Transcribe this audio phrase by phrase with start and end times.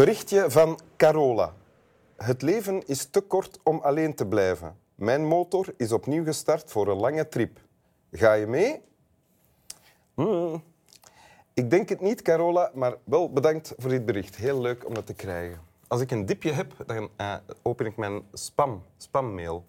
[0.00, 1.54] Berichtje van Carola.
[2.16, 4.76] Het leven is te kort om alleen te blijven.
[4.94, 7.58] Mijn motor is opnieuw gestart voor een lange trip.
[8.12, 8.80] Ga je mee?
[10.14, 10.62] Hmm.
[11.54, 14.36] Ik denk het niet, Carola, maar wel bedankt voor dit bericht.
[14.36, 15.60] Heel leuk om dat te krijgen.
[15.88, 19.64] Als ik een dipje heb, dan uh, open ik mijn spam, spammail.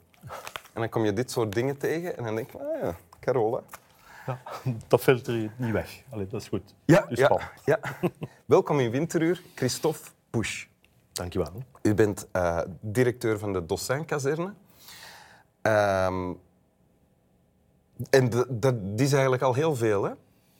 [0.73, 3.61] En dan kom je dit soort dingen tegen en dan denk ik, ah ja, Carola.
[4.25, 4.41] Ja,
[4.87, 6.03] dat filter je niet weg.
[6.09, 6.75] Allee, dat is goed.
[6.85, 7.79] Ja, ja, ja.
[8.45, 10.67] Welkom in Winteruur, Christophe Pusch.
[11.11, 11.63] Dankjewel.
[11.81, 14.53] U bent uh, directeur van de Dossin-kazerne.
[15.61, 16.39] Um,
[18.09, 20.11] en dat is eigenlijk al heel veel, hè?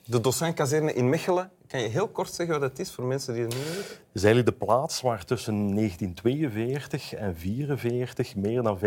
[0.04, 1.50] De Dossin-kazerne in Mechelen.
[1.66, 3.80] Kan je heel kort zeggen wat dat is voor mensen die het niet weten?
[3.80, 8.78] Het is eigenlijk de plaats waar tussen 1942 en 1944 meer dan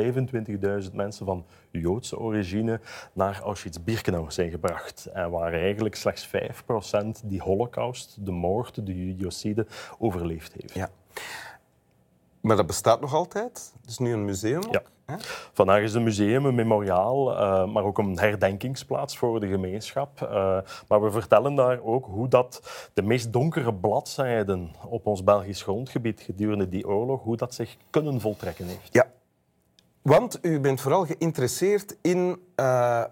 [0.89, 2.79] 25.000 mensen van Joodse origine
[3.13, 5.05] naar Auschwitz-Birkenau zijn gebracht.
[5.13, 6.31] En waar eigenlijk slechts 5%
[7.23, 9.67] die holocaust, de moord, de genocide,
[9.99, 10.73] overleefd heeft.
[10.73, 10.89] Ja.
[12.45, 13.73] Maar dat bestaat nog altijd?
[13.81, 14.63] Het is nu een museum?
[14.71, 14.83] Ja.
[15.53, 20.21] Vandaag is een museum, een memoriaal, uh, maar ook een herdenkingsplaats voor de gemeenschap.
[20.21, 20.29] Uh,
[20.87, 22.61] maar we vertellen daar ook hoe dat
[22.93, 28.21] de meest donkere bladzijden op ons Belgisch grondgebied gedurende die oorlog, hoe dat zich kunnen
[28.21, 28.93] voltrekken heeft.
[28.93, 29.07] Ja,
[30.01, 33.03] want u bent vooral geïnteresseerd in uh,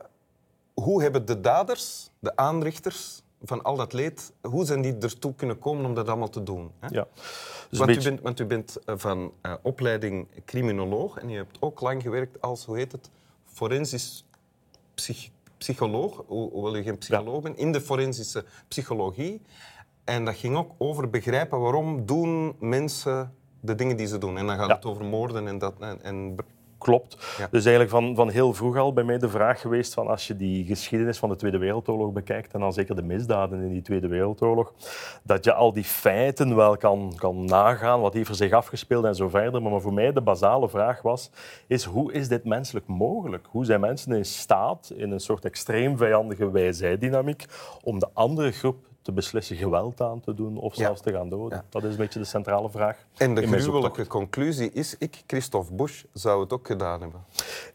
[0.74, 5.60] hoe hebben de daders, de aanrichters, van al dat leed, hoe zijn die ertoe kunnen
[5.60, 6.72] komen om dat allemaal te doen?
[6.80, 6.88] Hè?
[6.88, 7.08] Ja.
[7.70, 11.58] Dus want, u bent, want, u bent, eh, van uh, opleiding criminoloog en je hebt
[11.60, 13.10] ook lang gewerkt als, hoe heet het,
[13.46, 14.26] forensisch
[14.94, 19.42] psych psycholoog, hoewel je geen psycholoog bent, in de forensische psychologie.
[20.04, 24.38] En dat ging ook over begrijpen waarom doen mensen de dingen die ze doen.
[24.38, 26.36] En dan gaat het over moorden en, dat, en, en
[26.84, 27.18] klopt.
[27.52, 30.36] Dus eigenlijk van, van heel vroeg al bij mij de vraag geweest van als je
[30.36, 34.08] die geschiedenis van de Tweede Wereldoorlog bekijkt en dan zeker de misdaden in die Tweede
[34.08, 34.74] Wereldoorlog,
[35.24, 39.16] dat je al die feiten wel kan, kan nagaan, wat heeft er zich afgespeeld en
[39.16, 39.62] zo verder.
[39.62, 41.30] Maar voor mij de basale vraag was,
[41.68, 43.48] is hoe is dit menselijk mogelijk?
[43.50, 47.46] Hoe zijn mensen in staat in een soort extreem vijandige wij-zij-dynamiek
[47.84, 51.64] om de andere groep te beslissen geweld aan te doen of zelfs te gaan doden?
[51.70, 53.06] Dat is een beetje de centrale vraag.
[53.18, 57.24] En de gruwelijke conclusie is, ik, Christophe Bush, zou het ook gedaan hebben.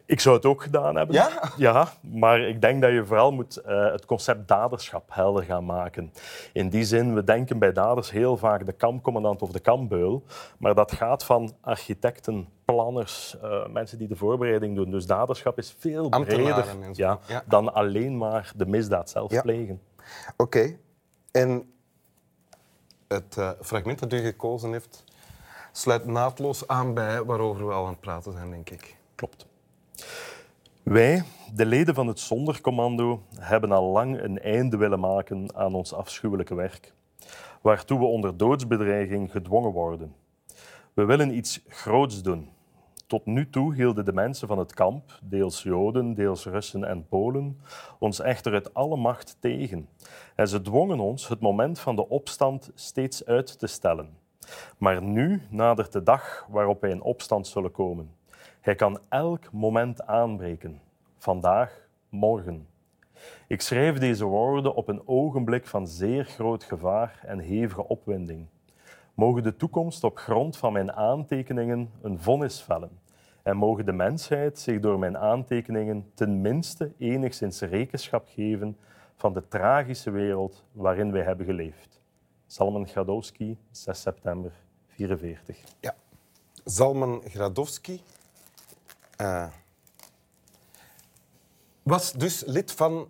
[0.06, 1.14] Ik zou het ook gedaan hebben.
[1.14, 1.52] Ja?
[1.56, 6.12] Ja, maar ik denk dat je vooral moet uh, het concept daderschap helder gaan maken.
[6.52, 10.22] In die zin, we denken bij daders heel vaak de kampcommandant of de kampbeul,
[10.58, 14.90] maar dat gaat van architecten, planners, uh, mensen die de voorbereiding doen.
[14.90, 17.42] Dus daderschap is veel breder ja, ja.
[17.46, 19.42] dan alleen maar de misdaad zelf ja.
[19.42, 19.80] plegen.
[20.36, 20.76] Oké,
[21.38, 21.72] en
[23.08, 25.04] het uh, fragment dat u gekozen heeft
[25.72, 28.96] sluit naadloos aan bij waarover we al aan het praten zijn, denk ik.
[29.14, 29.46] Klopt.
[30.82, 31.22] Wij,
[31.54, 36.54] de leden van het Zondercommando, hebben al lang een einde willen maken aan ons afschuwelijke
[36.54, 36.92] werk,
[37.62, 40.14] waartoe we onder doodsbedreiging gedwongen worden.
[40.94, 42.50] We willen iets groots doen,
[43.08, 47.60] tot nu toe hielden de mensen van het kamp, deels Joden, deels Russen en Polen,
[47.98, 49.88] ons echter uit alle macht tegen.
[50.34, 54.16] En ze dwongen ons het moment van de opstand steeds uit te stellen.
[54.78, 58.10] Maar nu nadert de dag waarop wij in opstand zullen komen.
[58.60, 60.80] Hij kan elk moment aanbreken.
[61.18, 62.66] Vandaag, morgen.
[63.46, 68.46] Ik schrijf deze woorden op een ogenblik van zeer groot gevaar en hevige opwinding
[69.18, 73.00] mogen de toekomst op grond van mijn aantekeningen een vonnis vellen.
[73.42, 78.76] En mogen de mensheid zich door mijn aantekeningen ten minste enigszins rekenschap geven
[79.16, 82.00] van de tragische wereld waarin wij hebben geleefd.
[82.46, 84.52] Salman Gradowski, 6 september
[84.86, 85.58] 44.
[85.80, 85.94] Ja,
[86.64, 88.02] Salman Gradowski
[89.20, 89.48] uh,
[91.82, 93.08] was dus lid van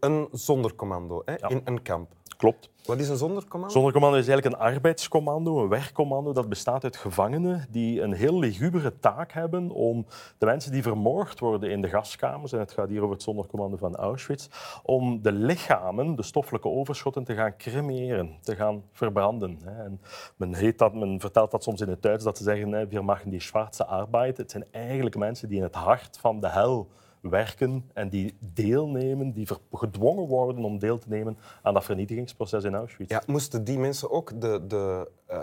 [0.00, 2.14] een zondercommando hè, in een kamp.
[2.36, 2.70] Klopt.
[2.84, 3.74] Wat is een zondercommando?
[3.74, 6.32] Zondercommando is eigenlijk een arbeidscommando, een werkcommando.
[6.32, 10.06] Dat bestaat uit gevangenen die een heel ligubere taak hebben om
[10.38, 13.76] de mensen die vermoord worden in de gaskamers, en het gaat hier over het zondercommando
[13.76, 14.48] van Auschwitz,
[14.82, 19.58] om de lichamen, de stoffelijke overschotten, te gaan cremeren, te gaan verbranden.
[19.64, 20.00] En
[20.36, 23.30] men, heet dat, men vertelt dat soms in het Duits, dat ze zeggen, we maken
[23.30, 24.36] die schwarze arbeid.
[24.36, 26.88] Het zijn eigenlijk mensen die in het hart van de hel
[27.20, 32.74] werken en die deelnemen, die gedwongen worden om deel te nemen aan dat vernietigingsproces in
[32.74, 33.10] Auschwitz.
[33.10, 35.38] Ja, moesten die mensen ook de, de, uh,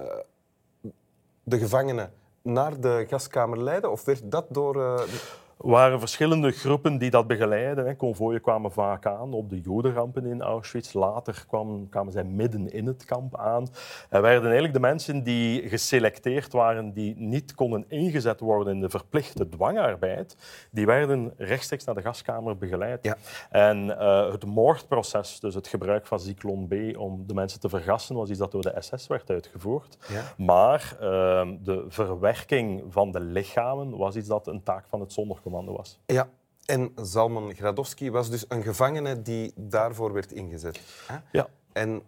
[1.44, 2.12] de gevangenen
[2.42, 3.92] naar de gaskamer leiden?
[3.92, 4.76] Of werd dat door...
[4.76, 5.02] Uh...
[5.58, 7.86] waren verschillende groepen die dat begeleiden.
[7.86, 7.96] Hè.
[7.96, 10.94] Konvooien kwamen vaak aan op de jodenrampen in Auschwitz.
[10.94, 13.68] Later kwamen, kwamen zij midden in het kamp aan.
[14.10, 18.90] En werden eigenlijk de mensen die geselecteerd waren, die niet konden ingezet worden in de
[18.90, 20.36] verplichte dwangarbeid,
[20.72, 23.04] die werden rechtstreeks naar de gaskamer begeleid.
[23.04, 23.18] Ja.
[23.50, 28.16] En eh, het moordproces, dus het gebruik van Zyklon B om de mensen te vergassen,
[28.16, 29.98] was iets dat door de SS werd uitgevoerd.
[30.08, 30.24] Ja.
[30.38, 35.14] Maar ehm, de verwerking van de lichamen was iets dat een taak van het
[35.44, 36.00] zondercommando was.
[36.06, 36.30] Ja.
[36.66, 40.80] En Zalman Gradowski was dus een gevangene die daarvoor werd ingezet.
[41.08, 41.18] hè?
[41.32, 41.48] Ja.
[41.74, 42.02] En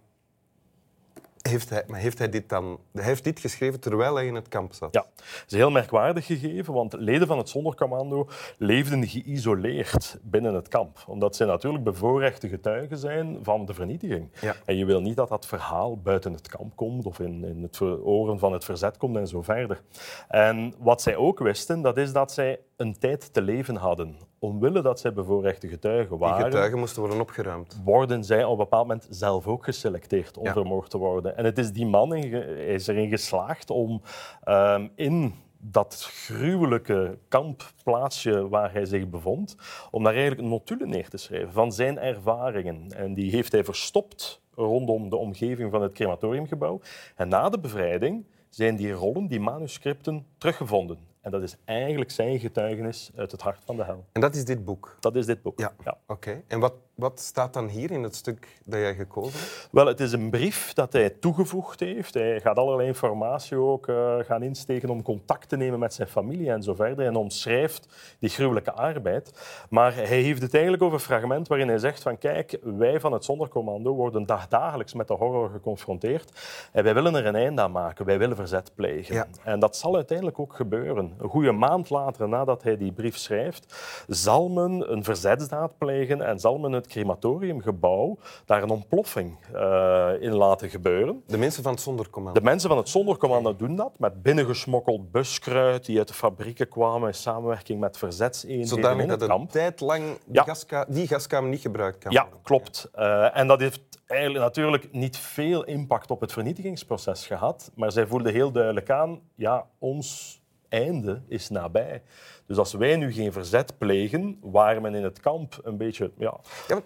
[1.49, 2.79] heeft hij, maar heeft hij dit dan...
[2.93, 4.93] Hij heeft dit geschreven terwijl hij in het kamp zat?
[4.93, 8.27] Ja, het is heel merkwaardig gegeven, want leden van het Zondercommando
[8.57, 11.03] leefden geïsoleerd binnen het kamp.
[11.07, 14.29] Omdat zij natuurlijk bevoorrechte getuigen zijn van de vernietiging.
[14.41, 14.55] Ja.
[14.65, 17.81] En je wil niet dat dat verhaal buiten het kamp komt of in, in het
[17.81, 19.81] oren van het verzet komt en zo verder.
[20.27, 24.17] En wat zij ook wisten, dat is dat zij een tijd te leven hadden.
[24.45, 27.81] Omwille dat zij bevoorrechte getuigen Die waren getuigen moesten worden opgeruimd.
[27.83, 30.51] worden zij op een bepaald moment zelf ook geselecteerd om Ja.
[30.53, 31.37] vermoord te worden.
[31.37, 34.01] En het is die man in is erin geslaagd om
[34.43, 39.55] ehm, in dat gruwelijke kampplaatsje waar hij zich bevond,
[39.91, 42.87] om daar eigenlijk een notulen neer te schrijven van zijn ervaringen.
[42.95, 46.79] En die heeft hij verstopt rondom de omgeving van het crematoriumgebouw.
[47.15, 50.97] En na de bevrijding zijn die rollen, die manuscripten, teruggevonden.
[51.25, 54.05] En dat is eigenlijk zijn getuigenis uit het hart van de hel.
[54.11, 54.97] En dat is dit boek?
[54.99, 55.59] Dat is dit boek.
[55.59, 55.97] Ja.
[56.07, 56.41] Oké.
[56.47, 59.67] En wat, wat staat dan hier in het stuk dat jij gekozen hebt?
[59.71, 62.13] Wel, het is een brief dat hij toegevoegd heeft.
[62.13, 66.51] Hij gaat allerlei informatie ook eh, gaan insteken om contact te nemen met zijn familie
[66.51, 67.05] en zo verder.
[67.05, 67.87] En omschrijft
[68.19, 69.33] die gruwelijke arbeid.
[69.69, 73.11] Maar hij heeft het eigenlijk over een fragment waarin hij zegt van kijk, wij van
[73.13, 76.31] het Zondercommando worden dagdagelijks met de horror geconfronteerd.
[76.71, 78.05] En wij willen er een einde aan maken.
[78.05, 79.15] Wij willen verzet plegen.
[79.15, 79.27] Ja.
[79.43, 81.13] En dat zal uiteindelijk ook gebeuren.
[81.17, 83.75] Een goede maand later, nadat hij die brief schrijft,
[84.07, 90.33] zal men een verzetsdaad plegen en zal men het crematoriumgebouw daar een ontploffing eh, in
[90.35, 91.23] laten gebeuren.
[91.27, 92.39] De mensen van het Zondercommando.
[92.39, 97.07] De mensen van het Zondercommando doen dat met binnengesmokkeld buskruid die uit de fabrieken kwamen
[97.07, 100.43] in samenwerking met verzetseenheden Zodanig in dat het een tijd lang die, Ja.
[100.43, 102.39] gaska die gaskamer niet gebruikt kan Ja, worden.
[102.43, 102.89] klopt.
[102.93, 108.07] Eh, en dat heeft eigenlijk natuurlijk niet veel impact op het vernietigingsproces gehad, maar zij
[108.07, 110.39] voelden heel duidelijk aan, ja, ons
[110.69, 112.01] einde is nabij.
[112.45, 116.39] Dus als wij nu geen verzet plegen, waar men in het kamp een beetje ja,
[116.67, 116.81] Ja,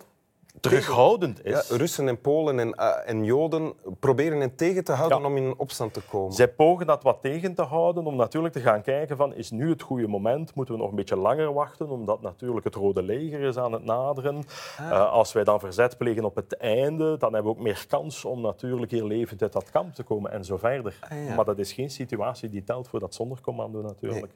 [0.59, 5.19] terughoudend ja, is, Russen en Polen en, eh, en Joden proberen hen tegen te houden
[5.19, 5.25] Ja.
[5.25, 6.33] om in opstand te komen.
[6.33, 9.69] Zij pogen dat wat tegen te houden om natuurlijk te gaan kijken van is nu
[9.69, 13.39] het goede moment, moeten we nog een beetje langer wachten omdat natuurlijk het Rode Leger
[13.39, 14.43] is aan het naderen.
[14.77, 18.25] Eh, als wij dan verzet plegen op het einde, dan hebben we ook meer kans
[18.25, 20.97] om natuurlijk hier levend uit dat kamp te komen en zo verder.
[20.99, 21.35] Ah, ja.
[21.35, 24.31] Maar dat is geen situatie die telt voor dat zondercommando natuurlijk.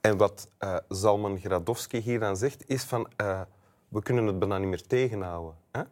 [0.00, 3.08] En wat eh, Zalman Gradowski hier dan zegt, is van...
[3.90, 5.54] we kunnen het bijna niet meer tegenhouden.
[5.70, 5.82] Hè?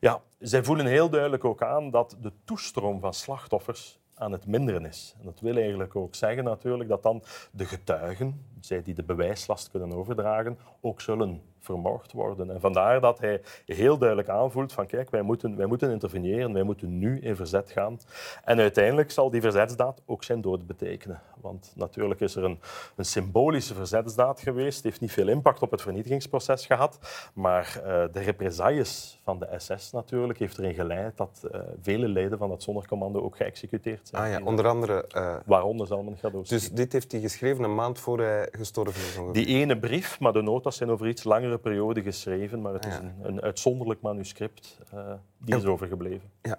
[0.00, 4.84] Ja, zij voelen heel duidelijk ook aan dat de toestroom van slachtoffers aan het minderen
[4.84, 5.14] is.
[5.18, 9.70] En dat wil eigenlijk ook zeggen natuurlijk dat dan de getuigen, zij die de bewijslast
[9.70, 12.50] kunnen overdragen, ook zullen vermoord worden.
[12.50, 16.62] En vandaar dat hij heel duidelijk aanvoelt van kijk, wij moeten, wij moeten interveneren, wij
[16.62, 17.98] moeten nu in verzet gaan.
[18.44, 21.20] En uiteindelijk zal die verzetsdaad ook zijn dood betekenen.
[21.40, 22.58] Want natuurlijk is er een,
[22.96, 26.98] een symbolische verzetsdaad geweest, heeft niet veel impact op het vernietigingsproces gehad,
[27.34, 32.38] maar eh, de represailles van de SS natuurlijk heeft erin geleid dat eh, vele leden
[32.38, 34.22] van dat zondercommando ook geëxecuteerd zijn.
[34.22, 35.06] Ah ja, onder andere...
[35.06, 36.54] eh, Waaronder Zalman Gadowski.
[36.54, 39.16] dus dit heeft hij geschreven een maand voor hij gestorven is.
[39.18, 39.44] ongeveer.
[39.44, 41.24] Die ene brief, maar de notas zijn over iets
[41.58, 44.78] periode geschreven, maar het is een, een uitzonderlijk manuscript.
[44.92, 46.30] eh, die is overgebleven.
[46.42, 46.58] Ja.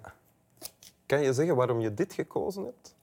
[1.06, 2.94] Kan je zeggen waarom je dit gekozen hebt?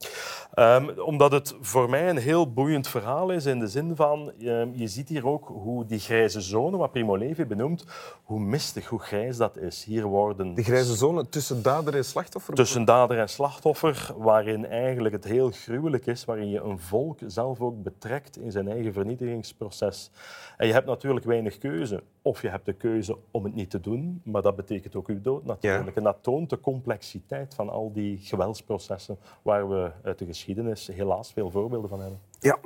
[0.55, 4.69] Ehm, omdat het voor mij een heel boeiend verhaal is in de zin van, ehm,
[4.71, 7.85] je ziet hier ook hoe die grijze zone, wat Primo Levi benoemt,
[8.23, 9.83] hoe mistig, hoe grijs dat is.
[9.83, 12.53] Hier worden De grijze zone tussen dader en slachtoffer?
[12.53, 17.61] tussen dader en slachtoffer, waarin eigenlijk het heel gruwelijk is, waarin je een volk zelf
[17.61, 20.11] ook betrekt in zijn eigen vernietigingsproces.
[20.57, 22.03] En je hebt natuurlijk weinig keuze.
[22.25, 25.21] Of je hebt de keuze om het niet te doen, maar dat betekent ook uw
[25.21, 25.95] dood natuurlijk.
[25.95, 31.31] En dat toont de complexiteit van al die geweldsprocessen waar we uit de geschiedenis helaas
[31.31, 32.19] veel voorbeelden van hebben.
[32.39, 32.59] Ja.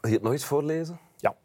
[0.00, 0.98] Wil je het nog eens voorlezen?
[1.16, 1.36] Ja.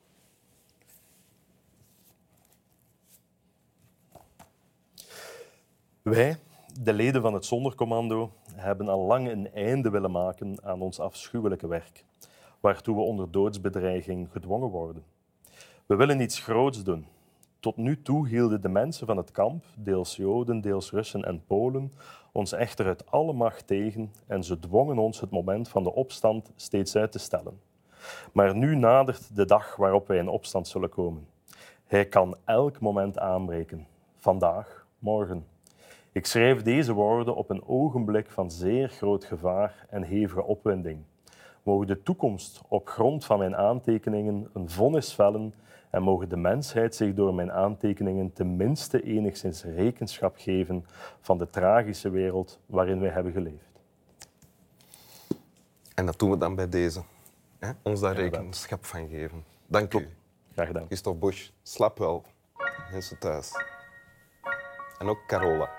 [6.01, 6.37] Wij,
[6.81, 11.67] de leden van het Zondercommando, hebben al lang een einde willen maken aan ons afschuwelijke
[11.67, 12.03] werk,
[12.59, 15.15] waartoe we onder doodsbedreiging gedwongen worden.
[15.87, 17.07] We willen iets groots doen.
[17.59, 21.93] Tot nu toe hielden de mensen van het kamp, deels Joden, deels Russen en Polen,
[22.31, 26.51] ons echter uit alle macht tegen en ze dwongen ons het moment van de opstand
[26.55, 27.59] steeds uit te stellen.
[28.31, 31.27] Maar nu nadert de dag waarop wij in opstand zullen komen.
[31.85, 33.87] Hij kan elk moment aanbreken.
[34.17, 35.45] Vandaag, morgen.
[36.11, 40.99] Ik schrijf deze woorden op een ogenblik van zeer groot gevaar en hevige opwinding.
[41.63, 45.53] Mogen de toekomst op grond van mijn aantekeningen een vonnis vellen
[45.89, 50.85] en mogen de mensheid zich door mijn aantekeningen tenminste enigszins rekenschap geven
[51.21, 53.81] van de tragische wereld waarin wij hebben geleefd.
[55.95, 57.01] En dat doen we dan bij deze.
[57.59, 57.71] Hè?
[57.83, 59.43] Ons daar rekenschap van geven.
[59.67, 60.07] Dank u.
[60.53, 60.85] Graag gedaan.
[60.85, 61.49] Christophe Bosch.
[61.63, 62.23] Slap wel.
[62.91, 63.51] Mensen thuis.
[64.99, 65.76] En ook Carola.